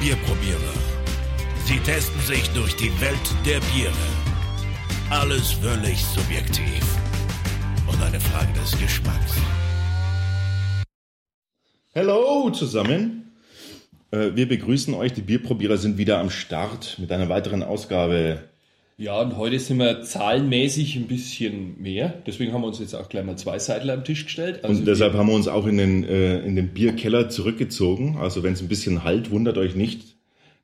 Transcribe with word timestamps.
Bierprobierer. 0.00 0.72
Sie 1.66 1.78
testen 1.80 2.18
sich 2.22 2.48
durch 2.54 2.74
die 2.76 2.90
Welt 3.02 3.34
der 3.44 3.60
Biere. 3.60 3.92
Alles 5.10 5.52
völlig 5.52 6.02
subjektiv. 6.02 6.82
Und 7.86 8.02
eine 8.02 8.18
Frage 8.18 8.50
des 8.54 8.78
Geschmacks. 8.80 9.34
Hallo 11.94 12.48
zusammen. 12.48 13.30
Äh, 14.10 14.30
Wir 14.34 14.48
begrüßen 14.48 14.94
euch. 14.94 15.12
Die 15.12 15.20
Bierprobierer 15.20 15.76
sind 15.76 15.98
wieder 15.98 16.18
am 16.18 16.30
Start 16.30 16.98
mit 16.98 17.12
einer 17.12 17.28
weiteren 17.28 17.62
Ausgabe. 17.62 18.49
Ja, 19.00 19.18
und 19.22 19.38
heute 19.38 19.58
sind 19.58 19.78
wir 19.78 20.02
zahlenmäßig 20.02 20.94
ein 20.96 21.06
bisschen 21.06 21.80
mehr. 21.80 22.12
Deswegen 22.26 22.52
haben 22.52 22.60
wir 22.60 22.66
uns 22.66 22.80
jetzt 22.80 22.92
auch 22.92 23.08
gleich 23.08 23.24
mal 23.24 23.38
zwei 23.38 23.58
Seidel 23.58 23.88
am 23.88 24.04
Tisch 24.04 24.24
gestellt. 24.24 24.62
Also 24.62 24.78
Und 24.78 24.84
deshalb 24.84 25.14
haben 25.14 25.26
wir 25.26 25.34
uns 25.34 25.48
auch 25.48 25.66
in 25.66 25.78
den, 25.78 26.04
äh, 26.04 26.40
in 26.40 26.54
den 26.54 26.68
Bierkeller 26.68 27.30
zurückgezogen. 27.30 28.18
Also 28.18 28.42
wenn 28.42 28.52
es 28.52 28.60
ein 28.60 28.68
bisschen 28.68 29.02
halt, 29.02 29.30
wundert 29.30 29.56
euch 29.56 29.74
nicht. 29.74 30.16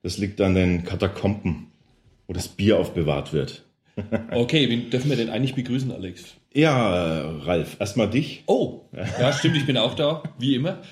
Das 0.02 0.18
liegt 0.18 0.38
an 0.42 0.54
den 0.54 0.84
Katakomben, 0.84 1.68
wo 2.26 2.34
das 2.34 2.48
Bier 2.48 2.78
aufbewahrt 2.78 3.32
wird. 3.32 3.64
Okay, 4.30 4.68
wen 4.68 4.90
dürfen 4.90 5.08
wir 5.08 5.16
denn 5.16 5.30
eigentlich 5.30 5.54
begrüßen, 5.54 5.90
Alex? 5.90 6.34
Ja, 6.52 7.30
Ralf, 7.38 7.80
erstmal 7.80 8.10
dich. 8.10 8.42
Oh, 8.44 8.82
ja, 8.92 9.32
stimmt, 9.32 9.56
ich 9.56 9.64
bin 9.64 9.78
auch 9.78 9.94
da, 9.94 10.22
wie 10.38 10.54
immer. 10.56 10.82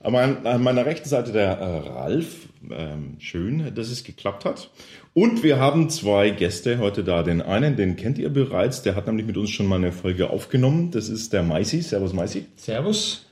An 0.00 0.62
meiner 0.62 0.86
rechten 0.86 1.08
Seite 1.08 1.32
der 1.32 1.58
äh, 1.58 1.88
Ralf. 1.88 2.48
Ähm, 2.70 3.16
schön, 3.18 3.74
dass 3.74 3.90
es 3.90 4.04
geklappt 4.04 4.44
hat. 4.44 4.70
Und 5.14 5.44
wir 5.44 5.60
haben 5.60 5.90
zwei 5.90 6.30
Gäste 6.30 6.78
heute 6.78 7.04
da. 7.04 7.22
Den 7.22 7.40
einen, 7.40 7.76
den 7.76 7.94
kennt 7.94 8.18
ihr 8.18 8.30
bereits, 8.30 8.82
der 8.82 8.96
hat 8.96 9.06
nämlich 9.06 9.26
mit 9.26 9.36
uns 9.36 9.50
schon 9.50 9.66
mal 9.66 9.76
eine 9.76 9.92
Folge 9.92 10.28
aufgenommen. 10.30 10.90
Das 10.90 11.08
ist 11.08 11.32
der 11.32 11.44
Maisi. 11.44 11.82
Servus 11.82 12.12
Maisi. 12.12 12.46
Servus, 12.56 13.24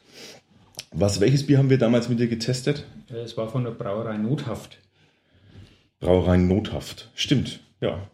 Was, 0.92 1.20
welches 1.20 1.44
Bier 1.44 1.58
haben 1.58 1.70
wir 1.70 1.78
damals 1.78 2.08
mit 2.08 2.20
dir 2.20 2.28
getestet? 2.28 2.86
es 3.08 3.36
war 3.36 3.48
von 3.48 3.64
der 3.64 3.72
Brauerei 3.72 4.16
Nothaft. 4.16 4.78
Brauerei 6.00 6.36
Nothaft. 6.36 7.10
Stimmt, 7.14 7.60
ja. 7.80 8.08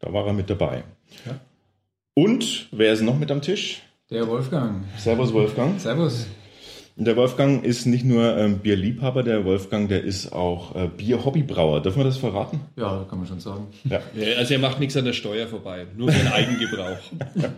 Da 0.00 0.12
war 0.12 0.26
er 0.26 0.32
mit 0.32 0.50
dabei. 0.50 0.84
Ja. 1.24 1.40
Und 2.14 2.68
wer 2.72 2.92
ist 2.92 3.02
noch 3.02 3.18
mit 3.18 3.30
am 3.30 3.42
Tisch? 3.42 3.82
Der 4.10 4.26
Wolfgang. 4.28 4.84
Servus 4.98 5.32
Wolfgang. 5.32 5.80
Servus. 5.80 6.26
Der 6.96 7.16
Wolfgang 7.16 7.64
ist 7.64 7.86
nicht 7.86 8.04
nur 8.04 8.36
ähm, 8.36 8.58
Bierliebhaber, 8.58 9.24
der 9.24 9.44
Wolfgang, 9.44 9.88
der 9.88 10.04
ist 10.04 10.32
auch 10.32 10.76
äh, 10.76 10.88
Bierhobbybrauer. 10.96 11.82
Dürfen 11.82 11.98
wir 11.98 12.04
das 12.04 12.18
verraten? 12.18 12.60
Ja, 12.76 13.04
kann 13.10 13.18
man 13.18 13.26
schon 13.26 13.40
sagen. 13.40 13.66
Ja. 13.84 14.00
Ja, 14.14 14.36
Also 14.38 14.54
er 14.54 14.60
macht 14.60 14.78
nichts 14.78 14.96
an 14.96 15.04
der 15.04 15.12
Steuer 15.12 15.48
vorbei, 15.48 15.86
nur 15.96 16.12
für 16.12 16.18
den 16.18 16.32
Eigengebrauch. 16.32 16.98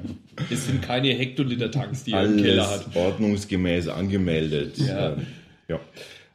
Es 0.51 0.67
sind 0.67 0.81
keine 0.83 1.09
Hektoliter-Tanks, 1.09 2.05
die 2.05 2.13
er 2.13 2.25
im 2.25 2.37
Keller 2.37 2.67
Alles 2.69 2.87
hat. 2.87 2.97
ordnungsgemäß 2.97 3.89
angemeldet. 3.89 4.79
Ja. 4.79 5.13
Ähm, 5.13 5.27
ja. 5.69 5.81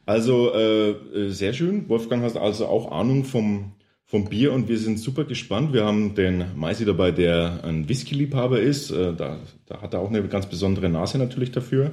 Also 0.06 0.52
äh, 0.54 0.90
äh, 0.90 1.28
sehr 1.30 1.52
schön. 1.54 1.88
Wolfgang 1.88 2.22
hat 2.24 2.36
also 2.36 2.66
auch 2.66 2.90
Ahnung 2.92 3.24
vom, 3.24 3.72
vom 4.06 4.28
Bier 4.28 4.52
und 4.52 4.68
wir 4.68 4.78
sind 4.78 4.98
super 4.98 5.24
gespannt. 5.24 5.72
Wir 5.72 5.84
haben 5.84 6.14
den 6.14 6.44
Maisi 6.56 6.84
dabei, 6.84 7.10
der 7.12 7.60
ein 7.64 7.88
Whisky-Liebhaber 7.88 8.60
ist. 8.60 8.90
Äh, 8.90 9.14
da, 9.14 9.38
da 9.66 9.80
hat 9.82 9.94
er 9.94 10.00
auch 10.00 10.08
eine 10.08 10.22
ganz 10.24 10.46
besondere 10.46 10.88
Nase 10.88 11.18
natürlich 11.18 11.50
dafür. 11.52 11.92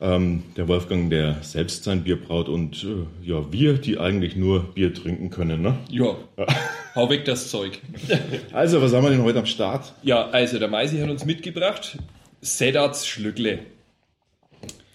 Ähm, 0.00 0.42
der 0.56 0.66
Wolfgang, 0.66 1.08
der 1.08 1.38
selbst 1.42 1.84
sein 1.84 2.02
Bier 2.02 2.20
braut 2.20 2.48
und 2.48 2.84
äh, 2.84 3.06
ja, 3.26 3.52
wir, 3.52 3.74
die 3.74 3.96
eigentlich 3.98 4.34
nur 4.34 4.74
Bier 4.74 4.92
trinken 4.92 5.30
können. 5.30 5.62
Ne? 5.62 5.78
Ja, 5.88 6.16
hau 6.96 7.08
weg 7.10 7.24
das 7.24 7.50
Zeug. 7.50 7.78
Also, 8.52 8.82
was 8.82 8.92
haben 8.92 9.04
wir 9.04 9.10
denn 9.10 9.22
heute 9.22 9.38
am 9.38 9.46
Start? 9.46 9.94
Ja, 10.02 10.28
also 10.30 10.58
der 10.58 10.68
Meisi 10.68 10.98
hat 10.98 11.08
uns 11.10 11.24
mitgebracht 11.24 11.98
Sedats 12.40 13.06
Schlückle. 13.06 13.60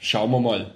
Schauen 0.02 0.32
wir 0.32 0.40
mal, 0.40 0.72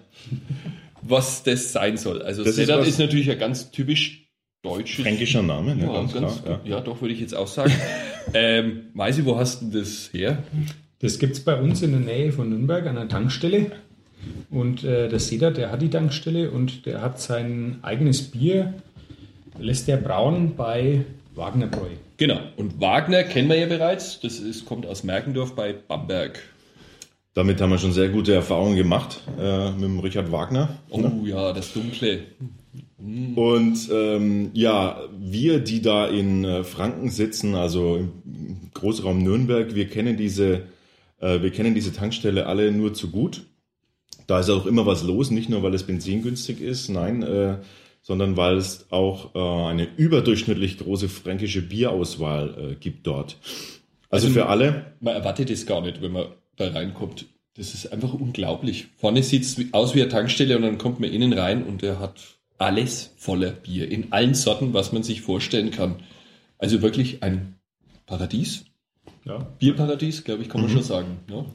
was 1.01 1.43
das 1.43 1.71
sein 1.71 1.97
soll. 1.97 2.21
Also 2.21 2.43
Das 2.43 2.51
ist 2.51 2.55
Sedat 2.57 2.79
was- 2.81 2.87
ist, 2.87 2.99
natürlich 2.99 3.29
ein 3.29 3.39
ganz 3.39 3.71
typisch 3.71 4.27
deutsches 4.63 5.03
Fränkischer 5.03 5.43
Name, 5.43 5.75
ne? 5.75 5.85
Ja, 5.85 5.93
ganz, 5.93 6.13
ganz, 6.13 6.43
klar. 6.43 6.61
ja. 6.63 6.79
doch, 6.79 7.01
würde 7.01 7.13
ich 7.13 7.19
jetzt 7.19 7.35
auch 7.35 7.47
sagen. 7.47 7.73
ähm, 8.33 8.85
Meisi, 8.93 9.25
wo 9.25 9.37
hast 9.37 9.61
du 9.61 9.79
das 9.79 10.09
her? 10.13 10.43
Das 10.99 11.19
gibt 11.19 11.33
es 11.33 11.41
bei 11.43 11.59
uns 11.59 11.81
in 11.81 11.91
der 11.91 11.99
Nähe 11.99 12.31
von 12.31 12.49
Nürnberg 12.49 12.85
an 12.87 12.97
einer 12.97 13.09
Tankstelle. 13.09 13.71
Und 14.49 14.83
äh, 14.83 15.09
der 15.09 15.19
Seda, 15.19 15.51
der 15.51 15.71
hat 15.71 15.81
die 15.81 15.89
Tankstelle 15.89 16.51
und 16.51 16.85
der 16.85 17.01
hat 17.01 17.19
sein 17.19 17.79
eigenes 17.81 18.21
Bier, 18.21 18.73
lässt 19.59 19.89
er 19.89 19.97
brauen 19.97 20.55
bei 20.55 21.05
Wagner 21.35 21.67
Bräu. 21.67 21.89
Genau, 22.17 22.39
und 22.57 22.79
Wagner 22.79 23.23
kennen 23.23 23.49
wir 23.49 23.57
ja 23.57 23.65
bereits. 23.65 24.19
Das 24.19 24.39
ist, 24.39 24.65
kommt 24.65 24.85
aus 24.85 25.03
Merkendorf 25.03 25.55
bei 25.55 25.73
Bamberg. 25.73 26.39
Damit 27.33 27.59
haben 27.59 27.71
wir 27.71 27.79
schon 27.79 27.93
sehr 27.93 28.09
gute 28.09 28.33
Erfahrungen 28.33 28.75
gemacht 28.75 29.21
äh, 29.39 29.71
mit 29.71 29.83
dem 29.83 29.99
Richard 29.99 30.31
Wagner. 30.31 30.77
Oh 30.91 31.01
ja, 31.25 31.51
das 31.51 31.73
Dunkle. 31.73 32.19
Und 33.35 33.89
ähm, 33.91 34.51
ja, 34.53 35.01
wir, 35.19 35.59
die 35.59 35.81
da 35.81 36.07
in 36.07 36.45
äh, 36.45 36.63
Franken 36.63 37.09
sitzen, 37.09 37.55
also 37.55 37.97
im 37.97 38.69
Großraum 38.73 39.23
Nürnberg, 39.23 39.73
wir 39.73 39.87
kennen 39.87 40.15
diese, 40.15 40.67
äh, 41.19 41.41
wir 41.41 41.49
kennen 41.49 41.73
diese 41.73 41.91
Tankstelle 41.91 42.45
alle 42.45 42.71
nur 42.71 42.93
zu 42.93 43.09
gut. 43.09 43.43
Da 44.27 44.39
ist 44.39 44.49
auch 44.49 44.65
immer 44.65 44.85
was 44.85 45.03
los, 45.03 45.31
nicht 45.31 45.49
nur 45.49 45.63
weil 45.63 45.73
es 45.73 45.83
Benzin 45.83 46.21
günstig 46.23 46.61
ist, 46.61 46.89
nein, 46.89 47.23
äh, 47.23 47.57
sondern 48.01 48.35
weil 48.37 48.57
es 48.57 48.85
auch 48.91 49.33
äh, 49.35 49.69
eine 49.69 49.87
überdurchschnittlich 49.97 50.77
große 50.77 51.09
fränkische 51.09 51.61
Bierauswahl 51.61 52.71
äh, 52.71 52.75
gibt 52.75 53.07
dort. 53.07 53.37
Also, 54.09 54.27
Also- 54.27 54.29
für 54.29 54.47
alle, 54.47 54.93
Man 54.99 55.15
erwartet 55.15 55.49
es 55.49 55.65
gar 55.65 55.81
nicht, 55.81 56.01
wenn 56.01 56.11
man 56.11 56.27
da 56.55 56.69
reinkommt. 56.69 57.25
Das 57.55 57.73
ist 57.73 57.91
einfach 57.93 58.13
unglaublich. 58.13 58.87
Vorne 58.97 59.21
sieht 59.23 59.43
es 59.43 59.57
aus 59.73 59.93
wie 59.95 60.01
eine 60.01 60.09
Tankstelle 60.09 60.55
und 60.55 60.63
dann 60.63 60.77
kommt 60.79 60.99
man 60.99 61.11
innen 61.11 61.33
rein 61.33 61.63
und 61.63 61.81
der 61.81 61.99
hat 61.99 62.15
alles 62.57 63.11
voller 63.17 63.51
Bier. 63.51 63.89
In 63.91 64.11
allen 64.11 64.33
Sorten, 64.33 64.73
was 64.73 64.91
man 64.91 65.03
sich 65.03 65.21
vorstellen 65.21 65.69
kann. 65.71 65.97
Also 66.57 66.81
wirklich 66.81 67.21
ein 67.23 67.55
Paradies. 68.05 68.65
Ja. 69.25 69.37
Bierparadies, 69.59 70.23
glaube 70.23 70.41
ich, 70.43 70.49
kann 70.49 70.61
man 70.61 70.69
schon 70.69 70.83
sagen. 70.83 71.19
Ne? 71.29 71.45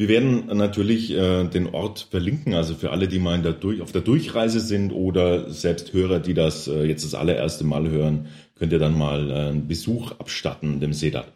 Wir 0.00 0.08
werden 0.08 0.46
natürlich 0.56 1.10
äh, 1.10 1.44
den 1.44 1.74
Ort 1.74 2.08
verlinken, 2.10 2.54
also 2.54 2.74
für 2.74 2.90
alle, 2.90 3.06
die 3.06 3.18
mal 3.18 3.42
der 3.42 3.52
durch, 3.52 3.82
auf 3.82 3.92
der 3.92 4.00
Durchreise 4.00 4.58
sind 4.58 4.92
oder 4.92 5.50
selbst 5.50 5.92
Hörer, 5.92 6.20
die 6.20 6.32
das 6.32 6.68
äh, 6.68 6.84
jetzt 6.84 7.04
das 7.04 7.12
allererste 7.12 7.64
Mal 7.64 7.86
hören, 7.90 8.28
könnt 8.54 8.72
ihr 8.72 8.78
dann 8.78 8.96
mal 8.96 9.30
äh, 9.30 9.34
einen 9.34 9.68
Besuch 9.68 10.12
abstatten, 10.12 10.80
dem 10.80 10.94
Sedat. 10.94 11.26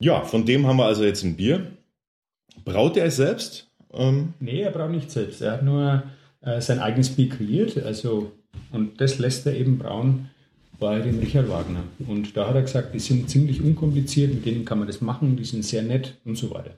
Ja, 0.00 0.22
von 0.22 0.44
dem 0.44 0.66
haben 0.66 0.78
wir 0.78 0.86
also 0.86 1.04
jetzt 1.04 1.22
ein 1.22 1.36
Bier. 1.36 1.68
Braut 2.64 2.96
er 2.96 3.04
es 3.04 3.14
selbst? 3.14 3.70
Ähm, 3.92 4.34
Nee, 4.40 4.62
er 4.62 4.72
braucht 4.72 4.90
nicht 4.90 5.12
selbst. 5.12 5.40
Er 5.40 5.52
hat 5.52 5.62
nur 5.62 6.02
äh, 6.40 6.60
sein 6.60 6.80
eigenes 6.80 7.10
Bier 7.10 7.28
kreiert. 7.28 7.80
Also, 7.84 8.32
und 8.72 9.00
das 9.00 9.20
lässt 9.20 9.46
er 9.46 9.54
eben 9.54 9.78
brauen 9.78 10.28
bei 10.80 10.98
dem 10.98 11.20
Richard 11.20 11.48
Wagner. 11.48 11.84
Und 12.08 12.36
da 12.36 12.48
hat 12.48 12.56
er 12.56 12.62
gesagt, 12.62 12.92
die 12.94 12.98
sind 12.98 13.30
ziemlich 13.30 13.62
unkompliziert, 13.62 14.34
mit 14.34 14.44
denen 14.44 14.64
kann 14.64 14.78
man 14.78 14.88
das 14.88 15.00
machen, 15.00 15.36
die 15.36 15.44
sind 15.44 15.64
sehr 15.64 15.84
nett 15.84 16.16
und 16.24 16.36
so 16.36 16.50
weiter. 16.50 16.72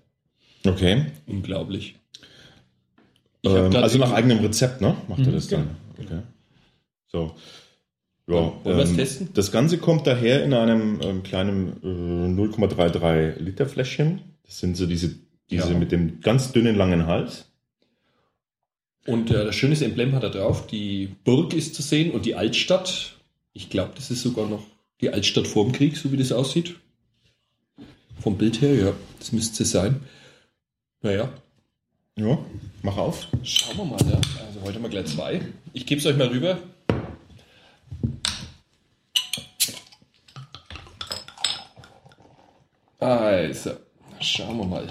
Okay. 0.69 1.06
Unglaublich. 1.27 1.97
Ähm, 3.44 3.75
also 3.77 3.99
nach 3.99 4.12
eigenem 4.12 4.38
Rezept, 4.38 4.81
ne? 4.81 4.97
Macht 5.09 5.21
er 5.21 5.28
Mhm, 5.28 5.32
das 5.32 5.47
dann? 5.49 5.71
Okay. 5.99 6.21
So. 7.09 7.34
Ja, 8.28 8.34
Wollen 8.34 8.77
wir 8.77 8.78
es 8.84 8.94
testen? 8.97 9.28
Das 9.34 9.53
Ganze 9.53 9.78
kommt 9.78 10.06
daher 10.06 10.43
in 10.44 10.53
einem 10.53 11.00
ähm, 11.00 11.22
kleinen 11.22 11.77
äh, 11.84 12.41
0,33 12.43 13.38
Liter 13.38 13.66
Fläschchen. 13.66 14.21
Das 14.44 14.59
sind 14.59 14.77
so 14.77 14.87
diese, 14.87 15.15
diese 15.49 15.71
Ja. 15.72 15.78
mit 15.78 15.93
dem 15.93 16.21
ganz 16.21 16.50
dünnen 16.53 16.75
langen 16.75 17.06
Hals. 17.06 17.47
Und 19.06 19.31
äh, 19.31 19.44
das 19.44 19.54
schönes 19.54 19.81
Emblem 19.83 20.12
hat 20.12 20.25
er 20.25 20.31
drauf. 20.31 20.66
Die 20.66 21.10
Burg 21.22 21.54
ist 21.54 21.77
zu 21.77 21.83
sehen 21.83 22.10
und 22.10 22.27
die 22.27 22.34
Altstadt. 22.34 23.15
Ich 23.53 23.71
glaube, 23.71 23.93
das 23.94 24.10
ist 24.10 24.22
sogar 24.22 24.48
noch 24.48 24.65
die 25.00 25.10
Altstadt 25.10 25.47
vor 25.47 25.62
dem 25.65 25.72
Krieg, 25.72 25.97
so 25.97 26.10
wie 26.10 26.16
das 26.16 26.33
aussieht. 26.33 26.74
Vom 28.18 28.36
Bild 28.39 28.60
her, 28.60 28.74
ja, 28.74 28.92
das 29.21 29.30
müsste 29.30 29.63
es 29.63 29.71
sein. 29.71 30.01
Naja, 31.06 31.28
Ja, 32.16 32.36
mach 32.82 32.97
auf. 32.97 33.28
schauen 33.44 33.76
wir 33.76 33.84
mal. 33.84 34.00
Ja. 34.10 34.16
Also 34.44 34.60
heute 34.62 34.74
haben 34.74 34.82
wir 34.82 34.88
gleich 34.91 35.06
zwei. 35.06 35.41
Ich 35.72 35.86
gebe 35.86 36.00
es 36.00 36.06
euch 36.06 36.16
mal 36.16 36.26
rüber. 36.26 36.58
Also, 42.98 43.72
schauen 44.20 44.56
wir 44.58 44.64
mal, 44.64 44.88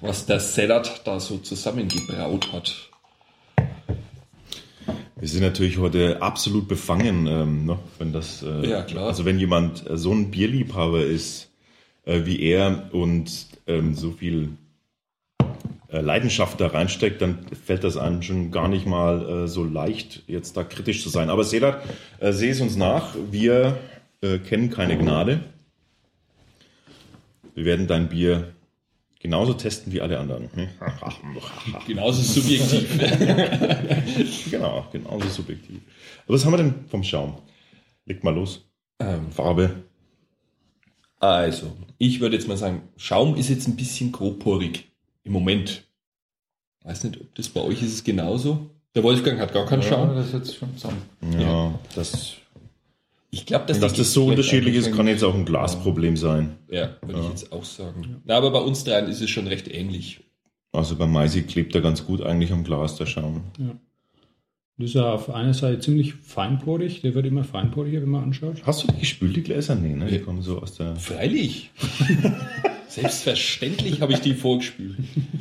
was 0.00 0.26
der 0.26 0.40
Sedat 0.40 1.06
da 1.06 1.20
so 1.20 1.38
zusammengebraut 1.38 2.52
hat. 2.52 2.74
Wir 5.16 5.28
sind 5.28 5.42
natürlich 5.42 5.78
heute 5.78 6.22
absolut 6.22 6.68
befangen, 6.68 7.26
ähm, 7.26 7.66
ne, 7.66 7.78
wenn 7.98 8.12
das, 8.12 8.42
äh, 8.42 8.68
Ja, 8.68 8.82
klar. 8.82 9.06
also 9.08 9.24
wenn 9.24 9.38
jemand 9.38 9.88
äh, 9.88 9.96
so 9.96 10.12
ein 10.12 10.30
Bierliebhaber 10.30 11.04
ist 11.04 11.50
äh, 12.04 12.24
wie 12.24 12.40
er 12.40 12.88
und 12.92 13.30
ähm, 13.66 13.94
so 13.94 14.12
viel 14.12 14.50
Leidenschaft 15.90 16.60
da 16.60 16.66
reinsteckt, 16.66 17.22
dann 17.22 17.46
fällt 17.64 17.82
das 17.82 17.96
einem 17.96 18.22
schon 18.22 18.50
gar 18.50 18.68
nicht 18.68 18.86
mal 18.86 19.44
äh, 19.44 19.48
so 19.48 19.64
leicht, 19.64 20.22
jetzt 20.26 20.56
da 20.56 20.64
kritisch 20.64 21.02
zu 21.02 21.08
sein. 21.08 21.30
Aber 21.30 21.44
Sedat, 21.44 21.82
äh, 22.20 22.32
seh 22.32 22.50
es 22.50 22.60
uns 22.60 22.76
nach, 22.76 23.14
wir 23.30 23.78
äh, 24.20 24.38
kennen 24.38 24.70
keine 24.70 24.98
Gnade. 24.98 25.40
Wir 27.54 27.64
werden 27.64 27.86
dein 27.86 28.10
Bier 28.10 28.52
genauso 29.18 29.54
testen 29.54 29.92
wie 29.92 30.02
alle 30.02 30.18
anderen. 30.18 30.50
Genauso 31.86 32.22
subjektiv. 32.22 32.98
genau, 34.50 34.86
genauso 34.92 35.28
subjektiv. 35.28 35.80
Aber 36.26 36.34
was 36.34 36.44
haben 36.44 36.52
wir 36.52 36.58
denn 36.58 36.74
vom 36.88 37.02
Schaum? 37.02 37.38
Leg 38.04 38.22
mal 38.22 38.34
los. 38.34 38.68
ähm, 39.00 39.30
Farbe. 39.32 39.84
also, 41.18 41.76
ich 41.96 42.20
würde 42.20 42.36
jetzt 42.36 42.46
mal 42.46 42.56
sagen, 42.56 42.82
Schaum 42.96 43.36
ist 43.36 43.48
jetzt 43.48 43.66
ein 43.68 43.76
bisschen 43.76 44.12
grobporig 44.12 44.87
im 45.28 45.32
Moment. 45.32 45.84
Weiß 46.84 47.04
nicht, 47.04 47.20
ob 47.20 47.34
das 47.36 47.48
bei 47.48 47.60
euch 47.60 47.82
ist 47.82 47.92
es 47.94 48.04
genauso. 48.04 48.70
Der 48.94 49.02
Wolfgang 49.04 49.38
hat 49.38 49.52
gar 49.52 49.66
keinen 49.66 49.82
Ja, 49.82 49.88
Schaum. 49.88 50.14
das 50.16 50.30
setzt 50.32 50.56
schon 50.56 50.76
zusammen. 50.76 51.02
Ja, 51.38 51.78
das, 51.94 52.36
Ich 53.30 53.44
glaube, 53.46 53.66
dass, 53.66 53.78
dass 53.78 53.92
das 53.92 54.12
so 54.14 54.26
unterschiedlich 54.26 54.74
ist, 54.74 54.92
kann 54.96 55.06
jetzt 55.06 55.22
auch 55.22 55.34
ein 55.34 55.44
Glasproblem 55.44 56.16
sein. 56.16 56.56
Ja, 56.70 56.96
würde 57.02 57.20
Ja. 57.20 57.24
ich 57.24 57.28
jetzt 57.30 57.52
auch 57.52 57.64
sagen. 57.64 58.22
Na, 58.24 58.36
aber 58.36 58.50
bei 58.50 58.60
uns 58.60 58.84
dreien 58.84 59.06
ist 59.08 59.20
es 59.20 59.28
schon 59.30 59.46
recht 59.46 59.68
ähnlich. 59.68 60.20
Also 60.72 60.96
bei 60.96 61.06
Maisi 61.06 61.42
klebt 61.42 61.74
er 61.74 61.80
ganz 61.82 62.04
gut 62.06 62.22
eigentlich 62.22 62.52
am 62.52 62.64
Glas, 62.64 62.96
der 62.96 63.06
Schaum. 63.06 63.42
Das 64.78 64.88
ist 64.90 64.94
ja 64.94 65.12
auf 65.12 65.28
einer 65.30 65.52
Seite 65.54 65.80
ziemlich 65.80 66.14
feinporig. 66.14 67.02
Der 67.02 67.14
wird 67.14 67.26
immer 67.26 67.44
feinporiger, 67.44 68.00
wenn 68.00 68.08
man 68.10 68.22
anschaut. 68.22 68.62
Hast 68.64 68.82
du 68.84 68.86
die 68.92 69.00
gespült, 69.00 69.36
die 69.36 69.42
Gläser? 69.42 69.74
Nee, 69.74 69.94
ne? 69.94 70.06
Die 70.06 70.16
Ja. 70.16 70.20
kommen 70.22 70.40
so 70.40 70.60
aus 70.62 70.74
der... 70.76 70.96
Freilich. 70.96 71.70
Selbstverständlich 72.88 74.00
habe 74.00 74.12
ich 74.14 74.20
die 74.20 74.34
vorgespült. 74.34 74.96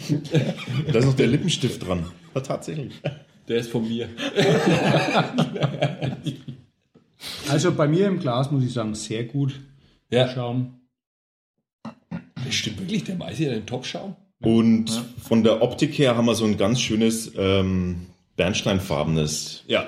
Da 0.91 0.99
ist 0.99 1.05
noch 1.05 1.15
der 1.15 1.27
Lippenstift 1.27 1.85
dran. 1.87 2.05
Ja, 2.35 2.41
tatsächlich. 2.41 2.93
Der 3.47 3.57
ist 3.57 3.71
von 3.71 3.87
mir. 3.87 4.09
Also 7.49 7.71
bei 7.73 7.87
mir 7.87 8.05
im 8.07 8.19
Glas 8.19 8.51
muss 8.51 8.63
ich 8.63 8.71
sagen, 8.73 8.93
sehr 8.93 9.23
gut. 9.23 9.59
Ja, 10.11 10.29
Schaum. 10.29 10.79
das 12.45 12.53
stimmt 12.53 12.79
wirklich. 12.79 13.03
Der 13.05 13.15
Maisi 13.15 13.45
hat 13.45 13.53
einen 13.53 13.65
Top-Schaum. 13.65 14.15
Und 14.39 14.91
von 15.23 15.43
der 15.43 15.61
Optik 15.63 15.97
her 15.97 16.15
haben 16.15 16.25
wir 16.27 16.35
so 16.35 16.45
ein 16.45 16.57
ganz 16.57 16.79
schönes 16.79 17.31
ähm, 17.35 18.05
bernsteinfarbenes 18.35 19.63
Ja. 19.67 19.87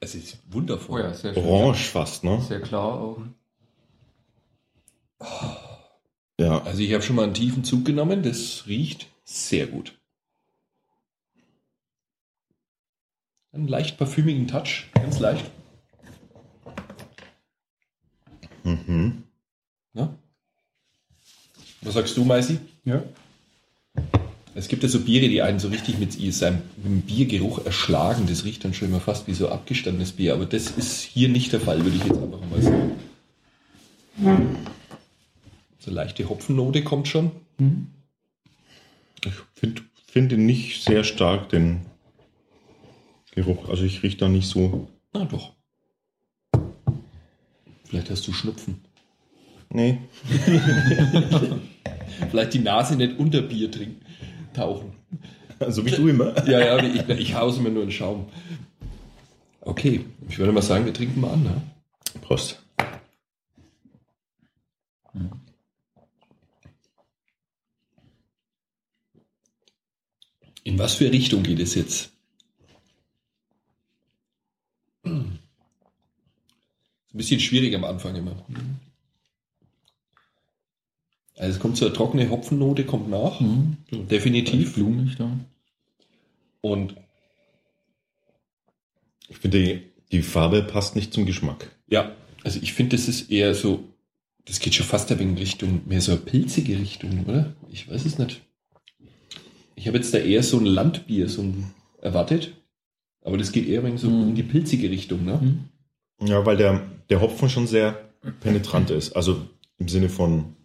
Es 0.00 0.14
ist 0.16 0.38
Oh 0.50 0.54
wundervoll. 0.54 1.00
ja, 1.02 1.14
sehr 1.14 1.34
schön. 1.34 1.44
Orange 1.44 1.84
fast, 1.84 2.24
ne? 2.24 2.40
Sehr 2.48 2.60
klar 2.60 3.00
auch. 3.00 3.18
Ja. 6.38 6.62
Also 6.64 6.82
ich 6.82 6.92
habe 6.92 7.02
schon 7.02 7.16
mal 7.16 7.24
einen 7.24 7.34
tiefen 7.34 7.64
Zug 7.64 7.84
genommen. 7.84 8.22
Das 8.22 8.66
riecht 8.66 9.08
sehr 9.24 9.66
gut. 9.66 9.98
Einen 13.52 13.68
leicht 13.68 13.96
parfümigen 13.96 14.46
Touch. 14.46 14.86
Ganz 14.94 15.18
leicht. 15.18 15.50
Mhm. 18.64 19.22
Ja? 19.94 20.14
Was 21.80 21.94
sagst 21.94 22.16
du, 22.16 22.24
Maisi? 22.24 22.58
Ja. 22.84 23.02
Es 24.54 24.68
gibt 24.68 24.82
ja 24.82 24.88
so 24.88 25.00
Biere, 25.00 25.28
die 25.28 25.42
einen 25.42 25.58
so 25.58 25.68
richtig 25.68 25.98
mit 25.98 26.12
seinem 26.34 26.62
mit 26.76 26.86
dem 26.86 27.02
Biergeruch 27.02 27.64
erschlagen. 27.64 28.26
Das 28.26 28.44
riecht 28.44 28.64
dann 28.64 28.74
schon 28.74 28.88
immer 28.88 29.00
fast 29.00 29.26
wie 29.26 29.34
so 29.34 29.48
abgestandenes 29.48 30.12
Bier. 30.12 30.34
Aber 30.34 30.46
das 30.46 30.70
ist 30.70 31.02
hier 31.02 31.28
nicht 31.28 31.52
der 31.52 31.60
Fall, 31.60 31.82
würde 31.82 31.96
ich 31.96 32.04
jetzt 32.04 32.18
einfach 32.18 32.40
mal 32.50 32.62
sagen. 32.62 32.96
So 35.86 35.92
leichte 35.92 36.28
Hopfennote 36.28 36.82
kommt 36.82 37.06
schon. 37.06 37.30
Ich 39.24 39.34
find, 39.54 39.84
finde 40.08 40.36
nicht 40.36 40.82
sehr 40.82 41.04
stark 41.04 41.48
den 41.50 41.86
Geruch. 43.30 43.68
Also 43.68 43.84
ich 43.84 44.02
rieche 44.02 44.16
da 44.16 44.28
nicht 44.28 44.48
so. 44.48 44.88
Na 45.12 45.24
doch. 45.26 45.52
Vielleicht 47.84 48.10
hast 48.10 48.26
du 48.26 48.32
Schnupfen. 48.32 48.80
Nee. 49.70 50.00
Vielleicht 52.30 52.54
die 52.54 52.58
Nase 52.58 52.96
nicht 52.96 53.20
unter 53.20 53.42
Bier 53.42 53.70
trinken, 53.70 54.04
tauchen. 54.54 54.92
So 55.68 55.86
wie 55.86 55.92
du 55.92 56.08
immer. 56.08 56.36
Ja, 56.48 56.78
ja, 56.78 56.82
ich, 56.82 57.08
ich 57.10 57.34
hause 57.36 57.62
mir 57.62 57.70
nur 57.70 57.82
einen 57.82 57.92
Schaum. 57.92 58.26
Okay, 59.60 60.04
ich 60.28 60.36
würde 60.36 60.50
mal 60.50 60.62
sagen, 60.62 60.84
wir 60.84 60.92
trinken 60.92 61.20
mal 61.20 61.34
an. 61.34 61.44
Ne? 61.44 61.62
Prost. 62.22 62.60
In 70.76 70.82
was 70.82 70.96
für 70.96 71.10
Richtung 71.10 71.42
geht 71.42 71.58
es 71.58 71.74
jetzt? 71.74 72.12
Ein 75.04 75.38
bisschen 77.14 77.40
schwierig 77.40 77.74
am 77.74 77.84
Anfang 77.84 78.14
immer. 78.14 78.44
Also 81.38 81.54
es 81.54 81.60
kommt 81.60 81.78
so 81.78 81.86
eine 81.86 81.94
trockene 81.94 82.28
Hopfennote, 82.28 82.84
kommt 82.84 83.08
nach. 83.08 83.40
Mhm. 83.40 83.78
Definitiv. 83.90 84.74
Blumig 84.74 85.16
da. 85.16 85.30
Und 86.60 86.94
Ich 89.30 89.38
finde, 89.38 89.62
die, 89.64 89.82
die 90.12 90.20
Farbe 90.20 90.62
passt 90.62 90.94
nicht 90.94 91.14
zum 91.14 91.24
Geschmack. 91.24 91.74
ja, 91.86 92.14
also 92.44 92.60
ich 92.60 92.74
finde, 92.74 92.96
das 92.96 93.08
ist 93.08 93.30
eher 93.30 93.54
so, 93.54 93.82
das 94.44 94.60
geht 94.60 94.74
schon 94.74 94.84
fast 94.84 95.10
ein 95.10 95.18
wenig 95.18 95.32
in 95.36 95.38
Richtung, 95.38 95.80
mehr 95.86 96.02
so 96.02 96.12
eine 96.12 96.20
pilzige 96.20 96.78
Richtung, 96.78 97.24
oder? 97.24 97.56
Ich 97.70 97.88
weiß 97.88 98.04
es 98.04 98.18
nicht. 98.18 98.42
Ich 99.86 99.88
habe 99.88 99.98
jetzt 99.98 100.12
da 100.12 100.18
eher 100.18 100.42
so 100.42 100.58
ein 100.58 100.66
Landbier 100.66 101.28
so 101.28 101.42
ein, 101.42 101.72
erwartet. 102.02 102.54
Aber 103.22 103.38
das 103.38 103.52
geht 103.52 103.68
eher 103.68 103.84
ein 103.84 103.98
so 103.98 104.10
Mhm. 104.10 104.30
in 104.30 104.34
die 104.34 104.42
pilzige 104.42 104.90
Richtung, 104.90 105.24
ne? 105.24 105.38
Mhm. 105.40 106.26
Ja, 106.26 106.44
weil 106.44 106.56
der, 106.56 106.82
der 107.08 107.20
Hopfen 107.20 107.48
schon 107.48 107.68
sehr 107.68 107.96
penetrant 108.40 108.90
ist. 108.90 109.12
Also 109.14 109.42
im 109.78 109.86
Sinne 109.86 110.08
von 110.08 110.56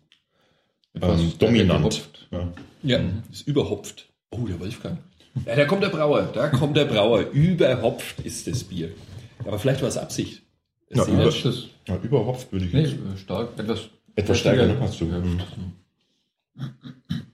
ähm, 1.00 1.34
dominant. 1.38 2.10
Ja. 2.32 2.52
Ja, 2.82 3.00
ist 3.32 3.48
überhopft. 3.48 4.10
Oh, 4.32 4.48
der 4.48 4.60
Wolfgang. 4.60 4.98
Ja, 5.46 5.56
da 5.56 5.66
kommt 5.66 5.84
der 5.84 5.90
Brauer. 5.90 6.24
Da 6.34 6.48
kommt 6.48 6.76
der 6.76 6.86
Brauer. 6.86 7.20
Überhopft 7.30 8.22
ist 8.22 8.48
das 8.48 8.64
Bier. 8.64 8.90
Aber 9.46 9.60
vielleicht 9.60 9.84
war 9.84 9.90
es 9.90 9.98
Absicht. 9.98 10.42
Es 10.90 10.98
Ja, 10.98 11.06
über- 11.14 11.26
jetzt- 11.26 11.46
Das, 11.46 11.66
Ja, 11.88 11.96
überhopft 11.98 12.52
würde 12.52 12.66
ich 12.66 12.74
nee, 12.74 12.82
nicht. 12.82 12.94
äh, 12.96 13.18
stark, 13.20 13.50
etwas, 13.60 13.82
Etwas 14.16 14.40
stärker, 14.40 14.66
ne? 14.66 14.78
kräftiger 14.78 15.22
Hast 15.22 15.58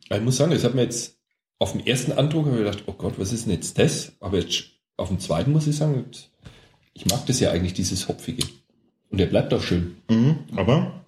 du. 0.10 0.16
ich 0.16 0.22
muss 0.22 0.36
sagen, 0.36 0.52
das 0.52 0.66
hat 0.66 0.76
mir 0.76 0.82
jetzt 0.84 1.17
auf 1.60 1.72
den 1.74 1.86
ersten 1.86 2.12
Andruck 2.12 2.46
habe 2.46 2.58
ich 2.58 2.64
gedacht, 2.66 2.84
oh 2.88 2.94
Gott, 2.94 3.18
was 3.18 3.34
ist 3.34 3.46
denn 3.46 3.54
jetzt 3.54 3.78
das? 3.80 4.14
Aber 4.20 4.38
jetzt 4.40 4.66
auf 4.96 5.08
dem 5.10 5.20
zweiten 5.20 5.52
muss 5.52 5.68
ich 5.68 5.76
sagen, 5.76 6.06
ich 6.94 7.06
mag 7.08 7.26
das 7.26 7.40
ja 7.40 7.52
eigentlich, 7.52 7.74
dieses 7.74 8.08
Hopfige. 8.08 8.44
Und 9.10 9.18
der 9.20 9.26
bleibt 9.28 9.54
auch 9.54 9.62
schön. 9.64 9.98
Mhm, 10.10 10.40
aber 10.56 11.04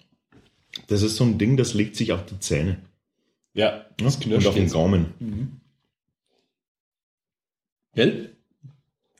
das 0.88 1.02
ist 1.02 1.16
so 1.16 1.24
ein 1.24 1.38
Ding, 1.38 1.56
das 1.56 1.74
legt 1.74 1.96
sich 1.96 2.12
auf 2.12 2.24
die 2.26 2.38
Zähne. 2.40 2.78
Ja, 3.54 3.84
Ne? 4.00 4.06
Und 4.36 4.46
auf 4.46 4.54
den. 4.54 4.68
Gaumen. 4.70 5.06
Mhm. 5.18 5.60
Gell? 7.94 8.36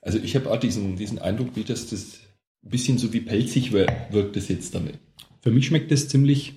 Also 0.02 0.19
ich 0.19 0.35
habe 0.37 0.50
auch 0.50 0.59
diesen, 0.59 0.97
diesen 0.97 1.19
Eindruck, 1.19 1.54
wie 1.57 1.64
das, 1.64 1.88
das 1.90 2.21
ein 2.64 2.71
bisschen 2.71 2.99
so 2.99 3.12
wie 3.12 3.21
pelzig 3.21 3.73
wir- 3.73 3.87
wirkt 4.11 4.37
das 4.37 4.49
jetzt 4.49 4.75
damit. 4.75 4.99
Für 5.43 5.50
mich 5.50 5.66
schmeckt 5.66 5.90
das 5.90 6.09
ziemlich 6.09 6.54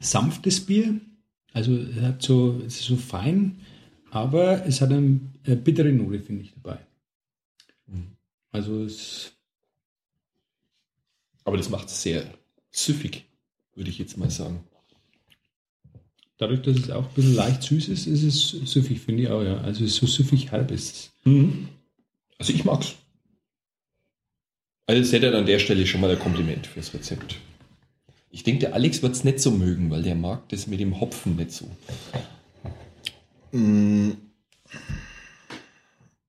sanftes 0.00 0.60
Bier. 0.66 1.00
Also 1.52 1.74
es 1.76 2.00
hat 2.02 2.22
so, 2.22 2.60
es 2.66 2.76
ist 2.80 2.84
so 2.84 2.96
fein, 2.96 3.60
aber 4.14 4.64
es 4.64 4.80
hat 4.80 4.92
eine, 4.92 5.20
eine 5.44 5.56
bittere 5.56 5.92
Note, 5.92 6.20
finde 6.20 6.42
ich, 6.44 6.52
dabei. 6.54 6.78
Also 8.52 8.84
es, 8.84 9.32
Aber 11.42 11.56
das 11.56 11.68
macht 11.68 11.88
es 11.88 12.00
sehr 12.00 12.24
süffig, 12.70 13.24
würde 13.74 13.90
ich 13.90 13.98
jetzt 13.98 14.16
mal 14.16 14.30
sagen. 14.30 14.62
dadurch, 16.38 16.62
dass 16.62 16.76
es 16.76 16.90
auch 16.90 17.08
ein 17.08 17.14
bisschen 17.14 17.34
leicht 17.34 17.62
süß 17.64 17.88
ist, 17.88 18.06
ist 18.06 18.22
es 18.22 18.50
süffig, 18.72 19.00
finde 19.00 19.24
ich 19.24 19.28
auch, 19.28 19.42
ja. 19.42 19.58
Also 19.62 19.84
es 19.84 19.90
ist 19.90 19.96
so 19.96 20.06
süffig 20.06 20.52
halb 20.52 20.70
ist 20.70 20.94
es. 20.94 21.10
Also 22.38 22.52
ich 22.52 22.64
mag's. 22.64 22.94
Also 24.86 25.00
das 25.02 25.12
hätte 25.12 25.36
an 25.36 25.46
der 25.46 25.58
Stelle 25.58 25.86
schon 25.86 26.00
mal 26.00 26.10
ein 26.10 26.18
Kompliment 26.18 26.68
fürs 26.68 26.94
Rezept. 26.94 27.36
Ich 28.30 28.44
denke, 28.44 28.60
der 28.60 28.74
Alex 28.74 29.02
wird 29.02 29.14
es 29.14 29.24
nicht 29.24 29.40
so 29.40 29.50
mögen, 29.50 29.90
weil 29.90 30.02
der 30.02 30.14
mag 30.14 30.48
das 30.50 30.66
mit 30.68 30.78
dem 30.78 31.00
Hopfen 31.00 31.34
nicht 31.36 31.50
so. 31.52 31.68
Mm, 33.54 34.10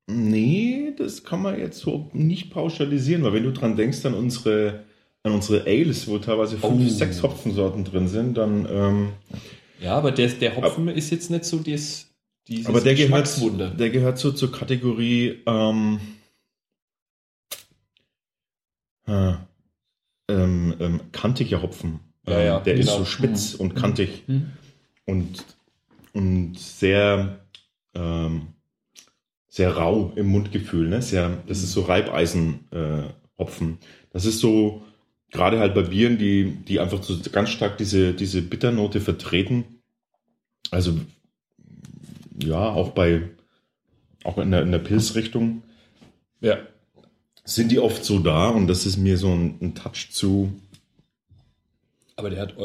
Nee, 0.07 0.93
das 0.97 1.23
kann 1.23 1.41
man 1.41 1.57
jetzt 1.57 1.79
so 1.79 2.11
nicht 2.13 2.51
pauschalisieren, 2.51 3.23
weil 3.23 3.33
wenn 3.33 3.43
du 3.43 3.51
dran 3.51 3.75
denkst 3.75 4.05
an 4.05 4.13
unsere, 4.13 4.83
an 5.23 5.31
unsere 5.33 5.65
Ales, 5.65 6.07
wo 6.07 6.19
teilweise 6.19 6.57
fünf, 6.59 6.85
Oh. 6.85 6.89
sechs 6.89 7.23
Hopfensorten 7.23 7.83
drin 7.85 8.07
sind, 8.07 8.37
dann 8.37 8.67
ähm, 8.69 9.09
Ja, 9.81 9.95
aber 9.97 10.11
der, 10.11 10.27
der 10.27 10.55
Hopfen 10.55 10.87
ist 10.89 11.09
jetzt 11.09 11.31
nicht 11.31 11.43
so 11.45 11.57
das, 11.57 12.05
dieses 12.47 12.67
aber 12.67 12.81
der 12.81 12.93
gehört, 12.93 13.79
der 13.79 13.89
gehört 13.89 14.19
so 14.19 14.31
zur 14.31 14.51
Kategorie 14.51 15.41
ähm, 15.47 15.99
äh, 19.07 19.33
ähm, 20.29 20.75
ähm, 20.79 21.01
kantiger 21.11 21.63
Hopfen. 21.63 21.99
Ja, 22.27 22.39
ja, 22.41 22.57
Ähm, 22.59 22.63
der 22.63 22.75
genau. 22.75 22.91
ist 22.91 22.97
so 22.99 23.05
spitz 23.05 23.55
und 23.55 23.75
kantig 23.75 24.23
Mhm. 24.27 24.51
und, 25.05 25.43
und 26.15 26.57
sehr, 26.57 27.45
ähm, 27.93 28.47
sehr 29.49 29.75
rau 29.75 30.13
im 30.15 30.27
Mundgefühl. 30.27 30.87
Ne? 30.87 31.01
Sehr, 31.01 31.43
das 31.45 31.61
ist 31.61 31.73
so 31.73 31.81
Reibeisenhopfen. 31.81 32.69
Äh, 32.71 33.13
Hopfen. 33.37 33.79
das 34.13 34.23
ist 34.25 34.39
so, 34.39 34.81
gerade 35.29 35.59
halt 35.59 35.75
bei 35.75 35.81
Bieren, 35.81 36.17
die, 36.17 36.55
die 36.65 36.79
einfach 36.79 37.03
so 37.03 37.17
ganz 37.33 37.49
stark 37.49 37.77
diese, 37.77 38.13
diese 38.13 38.41
Bitternote 38.41 39.01
vertreten. 39.01 39.65
Also 40.71 40.97
ja, 42.41 42.69
auch 42.69 42.91
bei, 42.91 43.29
auch 44.23 44.37
in 44.37 44.51
der, 44.51 44.61
in 44.61 44.71
der 44.71 44.79
Pilzrichtung 44.79 45.63
Ja. 46.39 46.57
sind 47.43 47.73
die 47.73 47.79
oft 47.79 48.05
so 48.05 48.19
da 48.19 48.47
und 48.47 48.67
das 48.67 48.85
ist 48.85 48.95
mir 48.95 49.17
so 49.17 49.33
ein, 49.33 49.57
ein 49.61 49.75
Touch 49.75 50.11
zu 50.11 50.53
Aber 52.15 52.29
der 52.29 52.39
hat, 52.41 52.55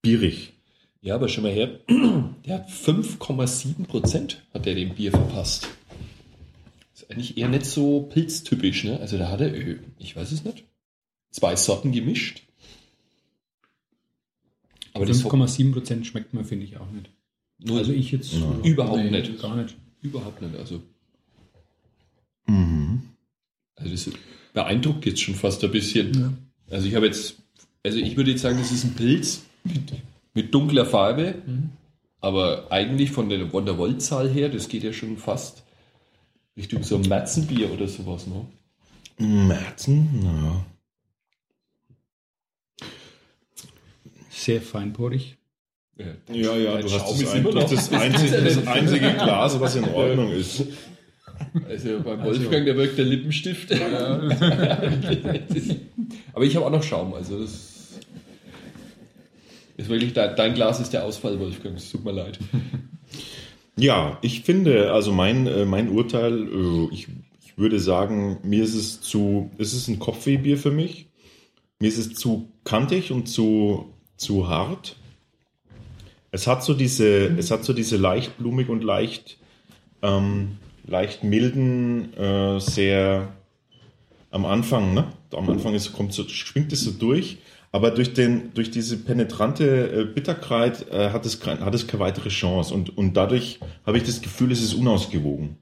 bierig. 0.00 0.54
Ja, 1.02 1.14
aber 1.14 1.28
schon 1.28 1.44
mal 1.44 1.52
her, 1.52 1.80
der 2.46 2.54
hat 2.56 2.68
5,7 2.70 3.86
Prozent 3.86 4.42
hat 4.52 4.66
der 4.66 4.74
dem 4.74 4.94
Bier 4.94 5.10
verpasst. 5.10 5.68
Ist 6.94 7.10
eigentlich 7.10 7.36
eher 7.38 7.48
nicht 7.48 7.66
so 7.66 8.02
pilztypisch, 8.02 8.84
ne? 8.84 9.00
Also 9.00 9.16
da 9.18 9.28
hat 9.30 9.40
er, 9.40 9.54
äh, 9.54 9.78
ich 9.98 10.14
weiß 10.16 10.30
es 10.32 10.44
nicht, 10.44 10.64
zwei 11.30 11.56
Sorten 11.56 11.92
gemischt. 11.92 12.42
Aber 14.92 15.06
das 15.06 15.22
5,7 15.24 15.72
Prozent 15.72 16.06
schmeckt 16.06 16.34
mir, 16.34 16.44
finde 16.44 16.64
ich 16.66 16.76
auch 16.78 16.90
nicht. 16.90 17.10
nur, 17.58 17.78
Also 17.78 17.92
ich 17.92 18.10
jetzt 18.10 18.32
Ja. 18.32 18.58
überhaupt 18.64 19.02
Nee, 19.04 19.10
nicht. 19.10 19.40
Gar 19.40 19.56
nicht. 19.56 19.76
Überhaupt 20.02 20.42
nicht. 20.42 20.56
Also, 20.56 20.82
Mhm. 22.46 23.02
also 23.76 23.90
das 23.92 24.10
beeindruckt 24.52 25.06
jetzt 25.06 25.20
schon 25.22 25.34
fast 25.34 25.62
ein 25.64 25.70
bisschen. 25.70 26.38
Also 26.70 26.86
ich 26.88 26.94
habe 26.94 27.06
jetzt, 27.06 27.36
also 27.84 27.98
ich 27.98 28.16
würde 28.16 28.32
jetzt 28.32 28.40
sagen, 28.42 28.58
das 28.58 28.72
ist 28.72 28.84
ein 28.84 28.94
Pilz 28.94 29.42
mit, 29.64 29.92
mit 30.34 30.54
dunkler 30.54 30.86
Farbe, 30.86 31.36
aber 32.20 32.70
eigentlich 32.70 33.10
von 33.10 33.28
der, 33.28 33.48
von 33.48 33.66
der 33.66 33.78
Voltzahl 33.78 34.28
her, 34.28 34.48
das 34.48 34.68
geht 34.68 34.84
ja 34.84 34.92
schon 34.92 35.16
fast 35.16 35.64
Richtung 36.56 36.82
so 36.82 36.96
ein 36.96 37.08
Matzenbier 37.08 37.72
oder 37.72 37.88
sowas. 37.88 38.26
Ne? 38.26 38.46
Merzen, 39.18 40.20
naja. 40.22 40.64
Sehr 44.30 44.60
feinporig. 44.62 45.36
Ja, 46.28 46.56
ja, 46.56 46.78
du 46.78 46.90
hast 46.90 47.10
das, 47.10 47.20
ist 47.20 47.34
ein, 47.34 47.44
das, 47.44 47.92
einzige, 47.92 48.42
das 48.42 48.66
einzige 48.66 49.12
Glas, 49.12 49.60
was 49.60 49.76
in 49.76 49.84
Ordnung 49.84 50.32
ist. 50.32 50.64
Also 51.68 52.00
beim 52.00 52.24
Wolfgang, 52.24 52.64
der 52.64 52.74
wirkt 52.76 52.96
der 52.96 53.04
Lippenstift. 53.04 53.70
aber 56.32 56.44
ich 56.44 56.56
habe 56.56 56.64
auch 56.66 56.70
noch 56.70 56.82
Schaum, 56.82 57.12
also 57.14 57.40
das 57.40 57.69
ist 59.80 59.88
wirklich, 59.88 60.12
dein, 60.12 60.36
dein 60.36 60.54
Glas 60.54 60.80
ist 60.80 60.92
der 60.92 61.04
Ausfall, 61.04 61.38
Wolfgang, 61.38 61.76
es 61.76 61.90
tut 61.90 62.04
mir 62.04 62.12
leid. 62.12 62.38
Ja, 63.76 64.18
ich 64.20 64.42
finde, 64.42 64.92
also 64.92 65.10
mein, 65.10 65.46
äh, 65.46 65.64
mein 65.64 65.88
Urteil, 65.88 66.34
äh, 66.34 66.88
ich, 66.92 67.08
ich 67.42 67.56
würde 67.56 67.80
sagen, 67.80 68.38
mir 68.42 68.62
ist 68.62 68.74
es 68.74 69.00
zu, 69.00 69.50
es 69.56 69.72
ist 69.72 69.88
ein 69.88 69.98
Kopfwehbier 69.98 70.58
für 70.58 70.70
mich. 70.70 71.06
Mir 71.78 71.88
ist 71.88 71.96
es 71.96 72.12
zu 72.12 72.50
kantig 72.64 73.10
und 73.10 73.26
zu, 73.26 73.94
zu 74.18 74.48
hart. 74.48 74.96
Es 76.30 76.46
hat 76.46 76.62
so 76.62 76.74
diese, 76.74 77.28
es 77.38 77.50
hat 77.50 77.64
so 77.64 77.72
diese 77.72 77.96
leicht 77.96 78.36
blumig 78.36 78.68
und 78.68 78.84
leicht, 78.84 79.38
ähm, 80.02 80.58
leicht 80.86 81.24
milden, 81.24 82.12
äh, 82.18 82.60
sehr 82.60 83.32
am 84.30 84.44
Anfang, 84.44 84.92
ne? 84.92 85.06
Am 85.32 85.48
Anfang 85.48 85.74
ist, 85.74 85.94
kommt 85.94 86.12
so, 86.12 86.28
schwingt 86.28 86.72
es 86.72 86.82
so 86.82 86.90
durch, 86.90 87.38
aber 87.72 87.90
durch 87.90 88.14
den, 88.14 88.52
durch 88.54 88.70
diese 88.70 88.96
penetrante 88.96 89.92
äh, 89.92 90.04
Bitterkeit 90.04 90.90
äh, 90.90 91.10
hat, 91.10 91.24
es 91.26 91.40
kein, 91.40 91.60
hat 91.60 91.74
es 91.74 91.86
keine 91.86 92.00
weitere 92.00 92.28
Chance 92.28 92.74
und, 92.74 92.96
und 92.96 93.16
dadurch 93.16 93.60
habe 93.86 93.98
ich 93.98 94.04
das 94.04 94.22
Gefühl, 94.22 94.52
es 94.52 94.62
ist 94.62 94.74
unausgewogen. 94.74 95.56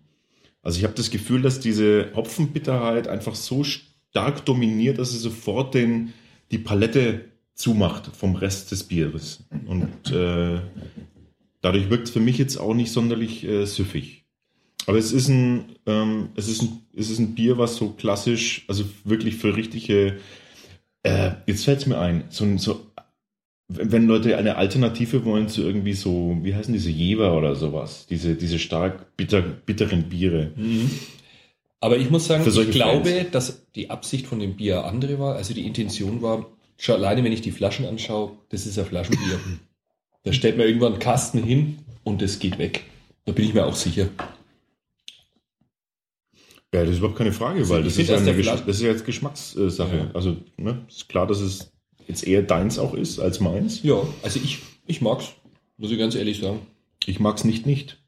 Also 0.62 0.78
ich 0.78 0.84
habe 0.84 0.94
das 0.94 1.10
Gefühl, 1.10 1.42
dass 1.42 1.60
diese 1.60 2.12
Hopfenbitterheit 2.14 3.08
einfach 3.08 3.34
so 3.34 3.64
stark 3.64 4.44
dominiert, 4.44 4.98
dass 4.98 5.12
sie 5.12 5.18
sofort 5.18 5.74
den, 5.74 6.12
die 6.50 6.58
Palette 6.58 7.26
zumacht 7.54 8.14
vom 8.16 8.36
Rest 8.36 8.70
des 8.70 8.84
Bieres. 8.84 9.44
Und 9.66 10.12
äh, 10.12 10.60
dadurch 11.60 11.90
wirkt 11.90 12.08
es 12.08 12.10
für 12.12 12.20
mich 12.20 12.38
jetzt 12.38 12.56
auch 12.56 12.74
nicht 12.74 12.92
sonderlich 12.92 13.44
äh, 13.44 13.64
süffig. 13.66 14.24
Aber 14.86 14.96
es 14.96 15.12
ist 15.12 15.28
ein, 15.28 15.76
ähm, 15.86 16.30
es 16.34 16.48
ist 16.48 16.62
ein, 16.62 16.80
es 16.96 17.10
ist 17.10 17.18
ein 17.18 17.34
Bier, 17.34 17.58
was 17.58 17.76
so 17.76 17.90
klassisch, 17.90 18.64
also 18.68 18.84
wirklich 19.04 19.36
für 19.36 19.54
richtige, 19.56 20.16
äh, 21.02 21.32
jetzt 21.46 21.64
fällt 21.64 21.80
es 21.80 21.86
mir 21.86 21.98
ein, 21.98 22.24
so, 22.30 22.56
so, 22.56 22.80
wenn 23.68 24.06
Leute 24.06 24.36
eine 24.36 24.56
Alternative 24.56 25.24
wollen 25.24 25.48
zu 25.48 25.62
irgendwie 25.62 25.92
so, 25.92 26.38
wie 26.42 26.54
heißen 26.54 26.72
diese 26.72 26.90
Jever 26.90 27.36
oder 27.36 27.54
sowas, 27.54 28.06
diese, 28.08 28.34
diese 28.34 28.58
stark 28.58 29.16
bitter, 29.16 29.42
bitteren 29.42 30.08
Biere. 30.08 30.52
Aber 31.80 31.98
ich 31.98 32.10
muss 32.10 32.26
sagen, 32.26 32.44
ich 32.46 32.70
glaube, 32.70 33.10
Fans. 33.10 33.30
dass 33.30 33.66
die 33.74 33.90
Absicht 33.90 34.26
von 34.26 34.40
dem 34.40 34.56
Bier 34.56 34.84
andere 34.84 35.18
war. 35.18 35.36
Also 35.36 35.54
die 35.54 35.66
Intention 35.66 36.22
war, 36.22 36.46
schon 36.76 36.96
alleine 36.96 37.22
wenn 37.24 37.32
ich 37.32 37.42
die 37.42 37.52
Flaschen 37.52 37.86
anschaue, 37.86 38.32
das 38.48 38.66
ist 38.66 38.78
ein 38.78 38.86
Flaschenbier. 38.86 39.38
da 40.24 40.32
stellt 40.32 40.56
man 40.56 40.66
irgendwann 40.66 40.94
einen 40.94 41.02
Kasten 41.02 41.42
hin 41.42 41.78
und 42.04 42.22
das 42.22 42.38
geht 42.38 42.58
weg. 42.58 42.84
Da 43.26 43.32
bin 43.32 43.44
ich 43.44 43.54
mir 43.54 43.66
auch 43.66 43.76
sicher. 43.76 44.08
Ja, 46.75 46.82
das 46.82 46.90
ist 46.90 46.98
überhaupt 46.98 47.16
keine 47.18 47.32
Frage, 47.32 47.66
weil 47.70 47.82
das 47.82 47.96
ist, 47.96 48.08
ja 48.08 48.16
eine 48.18 48.34
Gesch 48.34 48.46
das 48.46 48.66
ist 48.76 48.82
ja 48.82 48.88
jetzt 48.88 49.06
Geschmackssache. 49.06 49.96
Ja. 49.96 50.10
Also, 50.12 50.37
ne, 50.58 50.82
ist 50.88 51.08
klar, 51.08 51.26
dass 51.26 51.40
es 51.40 51.72
jetzt 52.06 52.26
eher 52.26 52.42
deins 52.42 52.78
auch 52.78 52.94
ist 52.94 53.18
als 53.18 53.40
meins. 53.40 53.82
Ja, 53.82 54.02
also 54.22 54.38
ich, 54.42 54.58
ich 54.87 55.00
mag's, 55.00 55.28
muss 55.78 55.90
ich 55.90 55.98
ganz 55.98 56.14
ehrlich 56.14 56.40
sagen. 56.40 56.60
Ich 57.06 57.20
mag's 57.20 57.44
nicht 57.44 57.64
nicht. 57.66 57.98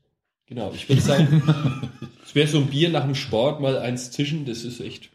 Genau, 0.46 0.72
ich 0.74 0.88
würde 0.88 1.00
sagen, 1.00 1.42
es 2.24 2.34
wäre 2.34 2.48
so 2.48 2.58
ein 2.58 2.66
Bier 2.66 2.90
nach 2.90 3.04
dem 3.04 3.14
Sport 3.14 3.60
mal 3.62 3.78
eins 3.78 4.10
zischen, 4.10 4.44
das 4.44 4.64
ist 4.64 4.80
echt. 4.80 5.10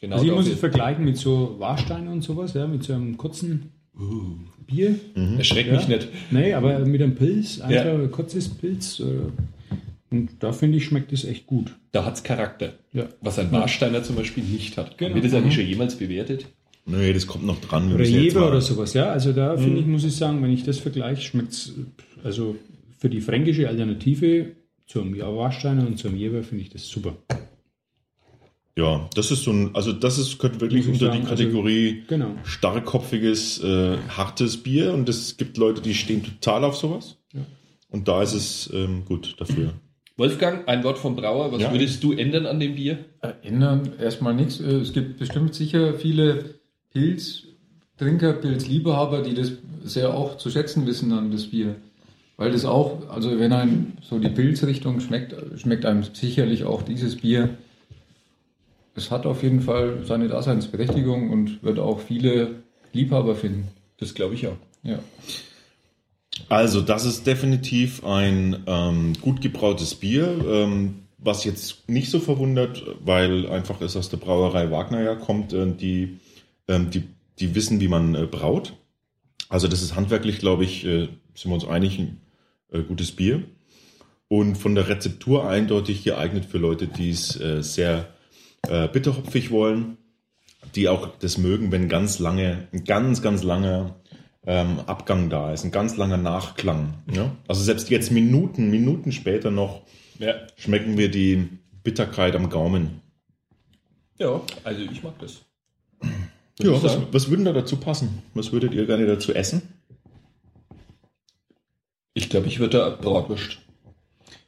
Genau. 0.00 0.16
Also 0.16 0.26
ich 0.26 0.32
muss 0.32 0.48
es 0.48 0.58
vergleichen 0.58 1.04
mit 1.04 1.16
so 1.16 1.56
Warsteinen 1.58 2.08
und 2.08 2.22
sowas, 2.22 2.52
ja, 2.52 2.66
mit 2.66 2.82
so 2.82 2.92
einem 2.92 3.16
kurzen 3.16 3.70
Bier. 4.66 4.98
Erschreckt 5.38 5.70
Ja. 5.70 5.76
mich 5.76 5.88
nicht. 5.88 6.08
Nee, 6.30 6.52
aber 6.52 6.80
mit 6.80 7.00
einem 7.00 7.14
Pilz, 7.14 7.60
einfach 7.60 7.84
Ja. 7.86 7.94
ein 7.94 8.10
kurzes 8.10 8.48
Pilz. 8.48 9.00
Und 10.14 10.28
da 10.44 10.52
finde 10.52 10.78
ich, 10.78 10.84
schmeckt 10.84 11.12
es 11.12 11.24
echt 11.24 11.44
gut. 11.46 11.74
Da 11.90 12.04
hat's 12.04 12.22
Charakter. 12.22 12.74
Ja. 12.92 13.08
Was 13.20 13.40
ein 13.40 13.50
Warsteiner 13.50 14.04
zum 14.04 14.14
Beispiel 14.14 14.44
nicht 14.44 14.78
hat. 14.78 14.96
Genau. 14.96 15.12
Wird 15.16 15.24
das 15.24 15.34
eigentlich 15.34 15.56
schon 15.56 15.66
jemals 15.66 15.96
bewertet? 15.96 16.46
Nee, 16.86 17.12
das 17.12 17.26
kommt 17.26 17.44
noch 17.44 17.60
dran. 17.60 17.92
Oder 17.92 18.04
Jever 18.04 18.46
oder 18.46 18.60
sowas, 18.60 18.94
ja. 18.94 19.10
Also 19.10 19.32
da 19.32 19.56
finde 19.56 19.80
ich, 19.80 19.86
muss 19.86 20.04
ich 20.04 20.14
sagen, 20.14 20.40
wenn 20.40 20.52
ich 20.52 20.62
das 20.62 20.78
vergleiche, 20.78 21.20
schmeckt 21.22 21.50
es, 21.50 21.72
also 22.22 22.54
für 22.96 23.08
die 23.10 23.20
fränkische 23.20 23.68
Alternative 23.68 24.52
zum 24.86 25.18
Warsteiner 25.18 25.84
und 25.84 25.98
zum 25.98 26.14
Jever 26.14 26.44
finde 26.44 26.62
ich 26.62 26.70
das 26.70 26.86
super. 26.86 27.16
Ja, 28.78 29.08
das 29.16 29.32
ist 29.32 29.42
so 29.42 29.50
ein, 29.50 29.70
also 29.74 29.92
das 29.92 30.18
ist, 30.18 30.38
gehört 30.38 30.60
wirklich 30.60 30.86
unter 30.86 31.06
sagen, 31.06 31.22
die 31.22 31.28
also- 31.28 31.42
Kategorie 31.42 32.02
Genau. 32.06 32.36
starkkopfiges, 32.44 33.64
äh, 33.64 33.96
hartes 34.16 34.58
Bier 34.62 34.92
und 34.94 35.08
es 35.08 35.36
gibt 35.36 35.56
Leute, 35.56 35.80
die 35.82 35.94
stehen 35.94 36.22
total 36.22 36.62
auf 36.64 36.76
sowas. 36.76 37.16
Ja. 37.32 37.40
Und 37.88 38.06
da 38.06 38.22
ist 38.22 38.34
es 38.34 38.70
ähm, 38.72 39.04
gut 39.04 39.34
dafür. 39.38 39.74
Wolfgang, 40.16 40.68
ein 40.68 40.84
Wort 40.84 40.98
vom 40.98 41.16
Brauer. 41.16 41.50
Was 41.52 41.62
Ja. 41.62 41.72
würdest 41.72 42.02
du 42.04 42.12
ändern 42.12 42.46
an 42.46 42.60
dem 42.60 42.76
Bier? 42.76 42.98
Ändern 43.42 43.92
erstmal 44.00 44.34
nichts. 44.34 44.60
Äh, 44.60 44.76
Es 44.76 44.92
gibt 44.92 45.18
bestimmt 45.18 45.54
sicher 45.54 45.94
viele 45.94 46.54
Pilztrinker, 46.92 48.34
Pilzliebhaber, 48.34 49.22
die 49.22 49.34
das 49.34 49.52
sehr 49.82 50.14
auch 50.14 50.36
zu 50.38 50.50
schätzen 50.50 50.86
wissen 50.86 51.12
an 51.12 51.30
das 51.32 51.46
Bier. 51.48 51.74
Weil 52.36 52.52
das 52.52 52.64
auch, 52.64 53.08
also 53.10 53.38
wenn 53.38 53.52
einem 53.52 53.92
so 54.02 54.18
die 54.18 54.28
Pilzrichtung 54.28 55.00
schmeckt, 55.00 55.34
schmeckt 55.60 55.84
einem 55.84 56.02
sicherlich 56.02 56.64
auch 56.64 56.82
dieses 56.82 57.16
Bier. 57.16 57.50
Es 58.96 59.10
hat 59.10 59.26
auf 59.26 59.42
jeden 59.42 59.60
Fall 59.60 59.98
seine 60.04 60.28
Daseinsberechtigung 60.28 61.30
und 61.30 61.62
wird 61.64 61.78
auch 61.80 62.00
viele 62.00 62.62
Liebhaber 62.92 63.34
finden. 63.34 63.68
Das 63.98 64.14
glaube 64.14 64.34
ich 64.34 64.46
auch. 64.46 64.56
Ja. 64.84 64.98
Also, 66.48 66.80
das 66.80 67.04
ist 67.04 67.26
definitiv 67.26 68.04
ein 68.04 68.64
ähm, 68.66 69.14
gut 69.20 69.40
gebrautes 69.40 69.94
Bier, 69.94 70.44
ähm, 70.46 71.02
was 71.18 71.44
jetzt 71.44 71.88
nicht 71.88 72.10
so 72.10 72.20
verwundert, 72.20 72.84
weil 73.04 73.48
einfach 73.48 73.80
es 73.80 73.96
aus 73.96 74.10
der 74.10 74.18
Brauerei 74.18 74.70
Wagner 74.70 75.02
ja 75.02 75.14
kommt, 75.14 75.52
äh, 75.52 75.66
die, 75.72 76.18
ähm, 76.68 76.90
die, 76.90 77.04
die 77.38 77.54
wissen, 77.54 77.80
wie 77.80 77.88
man 77.88 78.14
äh, 78.14 78.26
braut. 78.26 78.74
Also, 79.48 79.68
das 79.68 79.82
ist 79.82 79.94
handwerklich, 79.94 80.38
glaube 80.38 80.64
ich, 80.64 80.84
äh, 80.84 81.08
sind 81.34 81.50
wir 81.50 81.54
uns 81.54 81.66
einig, 81.66 81.98
ein 81.98 82.20
äh, 82.72 82.82
gutes 82.82 83.12
Bier. 83.12 83.42
Und 84.28 84.56
von 84.56 84.74
der 84.74 84.88
Rezeptur 84.88 85.48
eindeutig 85.48 86.02
geeignet 86.02 86.44
für 86.44 86.58
Leute, 86.58 86.88
die 86.88 87.10
es 87.10 87.40
äh, 87.40 87.62
sehr 87.62 88.08
äh, 88.68 88.88
bitterhopfig 88.88 89.50
wollen, 89.50 89.98
die 90.74 90.88
auch 90.88 91.16
das 91.18 91.38
mögen, 91.38 91.70
wenn 91.72 91.88
ganz 91.88 92.18
lange, 92.18 92.68
ganz, 92.84 93.22
ganz 93.22 93.42
langer 93.42 93.96
ähm, 94.46 94.80
Abgang 94.86 95.30
da 95.30 95.52
ist, 95.52 95.64
ein 95.64 95.70
ganz 95.70 95.96
langer 95.96 96.16
Nachklang. 96.16 96.94
Ja? 97.12 97.30
Also 97.48 97.62
selbst 97.62 97.90
jetzt 97.90 98.10
Minuten, 98.10 98.70
Minuten 98.70 99.12
später 99.12 99.50
noch 99.50 99.82
Ja. 100.18 100.34
schmecken 100.56 100.98
wir 100.98 101.10
die 101.10 101.48
Bitterkeit 101.82 102.34
am 102.36 102.50
Gaumen. 102.50 103.00
Ja, 104.18 104.40
also 104.62 104.82
ich 104.82 105.02
mag 105.02 105.18
das. 105.18 105.42
Ja, 106.60 106.72
ich 106.72 106.82
was, 106.82 106.98
was 107.10 107.30
würde 107.30 107.44
da 107.44 107.52
dazu 107.52 107.76
passen? 107.76 108.22
Was 108.34 108.52
würdet 108.52 108.74
ihr 108.74 108.86
gerne 108.86 109.06
dazu 109.06 109.34
essen? 109.34 109.62
Ich 112.12 112.28
glaube, 112.30 112.46
ich 112.46 112.60
würde 112.60 112.78
da 112.78 112.90
Bratwurst. 112.90 113.58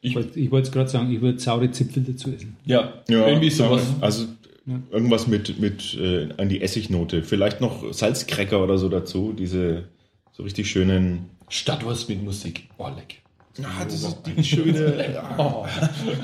Ich 0.00 0.14
wollte 0.14 0.38
ich 0.38 0.50
wollte 0.52 0.68
es 0.68 0.72
gerade 0.72 0.88
sagen, 0.88 1.12
ich 1.12 1.20
würde 1.20 1.40
saure 1.40 1.70
Zipfel 1.72 2.04
dazu 2.04 2.30
essen. 2.30 2.56
Ja, 2.64 3.02
irgendwie 3.08 3.50
sowas. 3.50 3.82
Also 4.00 4.26
irgendwas 4.66 5.26
mit, 5.26 5.58
mit 5.60 5.94
äh, 5.94 6.28
an 6.36 6.48
die 6.48 6.60
Essignote. 6.60 7.22
Vielleicht 7.22 7.60
noch 7.60 7.92
Salzcracker 7.92 8.62
oder 8.62 8.78
so 8.78 8.88
dazu. 8.88 9.32
Diese 9.32 9.88
so 10.32 10.42
richtig 10.42 10.70
schönen. 10.70 11.30
Stadtwurst 11.48 12.08
mit 12.08 12.22
Musik. 12.22 12.68
Oh, 12.78 12.88
leck. 12.88 13.22
Ah, 13.62 13.84
das 13.84 14.02
ist 14.02 14.22
die 14.26 14.44
schöne. 14.44 15.14
Ja. 15.14 15.66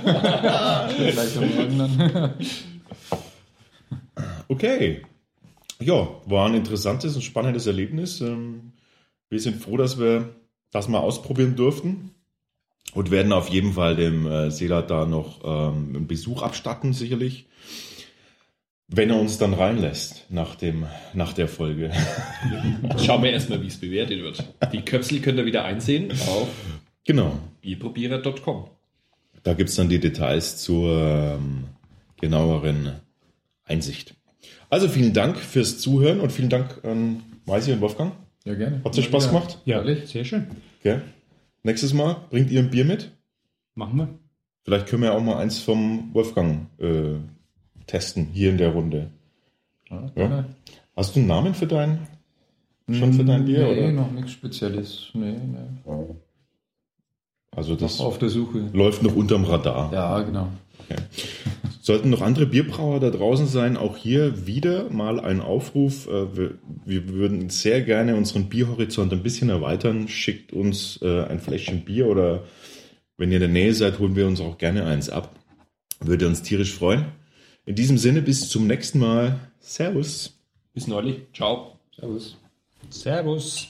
Dann. 0.94 2.34
Okay. 4.48 5.02
Ja, 5.80 6.08
war 6.26 6.46
ein 6.46 6.54
interessantes 6.54 7.14
und 7.16 7.22
spannendes 7.22 7.66
Erlebnis. 7.66 8.20
Ähm, 8.20 8.72
Wir 9.30 9.40
sind 9.40 9.62
froh, 9.62 9.78
dass 9.78 9.98
wir 9.98 10.34
das 10.70 10.88
mal 10.88 10.98
ausprobieren 10.98 11.56
durften 11.56 12.10
und 12.92 13.10
werden 13.10 13.32
auf 13.32 13.48
jeden 13.48 13.72
Fall 13.72 13.96
dem 13.96 14.26
äh, 14.26 14.50
Selat 14.50 14.90
da 14.90 15.06
noch 15.06 15.40
ähm, 15.42 15.96
einen 15.96 16.06
Besuch 16.06 16.42
abstatten, 16.42 16.92
sicherlich. 16.92 17.46
Wenn 18.94 19.10
er 19.10 19.18
uns 19.18 19.38
dann 19.38 19.54
reinlässt 19.54 20.26
nach, 20.28 20.54
dem, 20.54 20.86
nach 21.14 21.32
der 21.32 21.48
Folge. 21.48 21.90
Schauen 23.04 23.22
wir 23.22 23.32
erstmal, 23.32 23.62
wie 23.62 23.66
es 23.68 23.78
bewertet 23.78 24.20
wird. 24.22 24.44
Die 24.72 24.82
Köpsel 24.82 25.20
könnt 25.20 25.38
ihr 25.38 25.46
wieder 25.46 25.64
einsehen 25.64 26.10
auf 26.12 26.48
Genau. 27.04 27.38
bierprobierer.com. 27.62 28.66
Da 29.42 29.54
gibt's 29.54 29.74
dann 29.76 29.88
die 29.88 29.98
Details 29.98 30.58
zur 30.58 31.00
ähm, 31.00 31.64
genaueren 32.20 32.92
Einsicht. 33.64 34.14
Also 34.70 34.88
vielen 34.88 35.12
Dank 35.12 35.38
fürs 35.38 35.78
Zuhören 35.78 36.20
und 36.20 36.30
vielen 36.30 36.48
Dank 36.50 36.84
an 36.84 37.22
Maisi 37.46 37.72
und 37.72 37.80
Wolfgang. 37.80 38.12
Ja, 38.44 38.54
gerne. 38.54 38.82
Hat 38.84 38.96
dir 38.96 39.02
Spaß 39.02 39.28
gemacht? 39.28 39.58
Ja, 39.64 39.78
Ehrlich? 39.78 40.08
sehr 40.10 40.24
schön. 40.24 40.46
Gell? 40.82 41.02
Nächstes 41.62 41.92
Mal 41.94 42.16
bringt 42.30 42.50
ihr 42.50 42.60
ein 42.60 42.70
Bier 42.70 42.84
mit. 42.84 43.10
Machen 43.74 43.98
wir. 43.98 44.08
Vielleicht 44.64 44.86
können 44.86 45.02
wir 45.02 45.10
ja 45.10 45.16
auch 45.16 45.22
mal 45.22 45.38
eins 45.38 45.58
vom 45.58 46.10
Wolfgang 46.12 46.68
äh, 46.78 47.14
testen, 47.92 48.28
hier 48.32 48.50
in 48.50 48.58
der 48.58 48.70
Runde. 48.70 49.10
Ja, 49.90 50.10
Ja? 50.16 50.44
Hast 50.96 51.14
du 51.14 51.20
einen 51.20 51.28
Namen 51.28 51.54
für 51.54 51.66
dein, 51.66 52.06
schon 52.90 53.12
für 53.12 53.24
dein 53.24 53.44
Bier? 53.44 53.64
Nee, 53.64 53.78
oder? 53.80 53.92
noch 53.92 54.10
nichts 54.10 54.32
Spezielles. 54.32 55.08
Nee, 55.14 55.32
nee. 55.32 56.14
Also 57.54 57.74
das 57.76 57.98
Noch 57.98 58.06
auf 58.06 58.18
der 58.18 58.28
Suche. 58.30 58.70
läuft 58.72 59.02
noch 59.02 59.14
unterm 59.14 59.44
Radar. 59.44 59.92
Ja, 59.92 60.20
genau. 60.22 60.48
Sollten 61.80 62.10
noch 62.10 62.22
andere 62.22 62.46
Bierbrauer 62.46 63.00
da 63.00 63.10
draußen 63.10 63.46
sein, 63.46 63.76
auch 63.76 63.96
hier 63.96 64.46
wieder 64.46 64.88
mal 64.90 65.18
ein 65.20 65.40
Aufruf. 65.40 66.06
Äh, 66.08 66.36
Wir, 66.36 66.54
wir 66.84 67.08
würden 67.08 67.50
sehr 67.50 67.82
gerne 67.82 68.16
unseren 68.16 68.48
Bierhorizont 68.48 69.12
ein 69.12 69.22
bisschen 69.22 69.48
erweitern. 69.50 70.08
Schickt 70.08 70.52
uns 70.52 70.98
äh, 71.02 71.24
ein 71.24 71.40
Fläschchen 71.40 71.84
Bier 71.84 72.06
oder 72.08 72.44
wenn 73.18 73.30
ihr 73.30 73.36
in 73.36 73.40
der 73.42 73.48
Nähe 73.50 73.74
seid, 73.74 73.98
holen 73.98 74.16
wir 74.16 74.26
uns 74.26 74.40
auch 74.40 74.58
gerne 74.58 74.84
eins 74.86 75.08
ab. 75.10 75.34
Würde 76.00 76.26
uns 76.26 76.42
tierisch 76.42 76.72
freuen. 76.72 77.04
In 77.64 77.76
diesem 77.76 77.96
Sinne, 77.96 78.22
bis 78.22 78.48
zum 78.48 78.66
nächsten 78.66 78.98
Mal. 78.98 79.38
Servus. 79.60 80.36
Bis 80.74 80.86
neulich. 80.86 81.20
Ciao. 81.32 81.78
Servus. 81.96 82.36
Servus. 82.90 83.68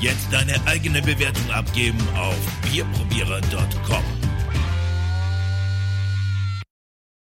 Jetzt 0.00 0.32
deine 0.32 0.54
eigene 0.66 1.02
Bewertung 1.02 1.50
abgeben 1.50 1.98
auf 2.14 2.38
bierprobierer.com. 2.70 4.17